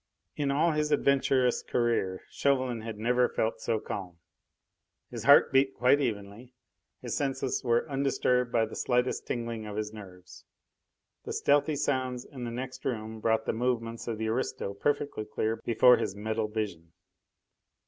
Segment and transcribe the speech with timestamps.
[0.35, 4.17] In all his adventurous career Chauvelin had never felt so calm.
[5.11, 6.55] His heart beat quite evenly,
[7.03, 10.43] his senses were undisturbed by the slightest tingling of his nerves.
[11.25, 15.57] The stealthy sounds in the next room brought the movements of the aristo perfectly clear
[15.63, 16.93] before his mental vision.